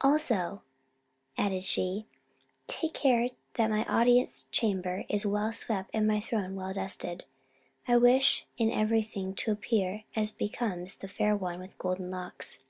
"Also," 0.00 0.62
added 1.36 1.64
she, 1.64 2.06
"take 2.66 2.94
care 2.94 3.28
that 3.56 3.68
my 3.68 3.84
audience 3.84 4.44
chamber 4.50 5.04
is 5.10 5.26
well 5.26 5.52
swept 5.52 5.90
and 5.92 6.06
my 6.08 6.18
throne 6.18 6.54
well 6.54 6.72
dusted. 6.72 7.26
I 7.86 7.98
wish 7.98 8.46
in 8.56 8.70
everything 8.72 9.34
to 9.34 9.52
appear 9.52 10.04
as 10.16 10.32
becomes 10.32 10.96
the 10.96 11.08
Fair 11.08 11.36
One 11.36 11.60
with 11.60 11.76
Golden 11.76 12.10
Locks." 12.10 12.60